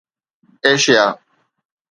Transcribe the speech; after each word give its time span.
Asia 0.65 1.07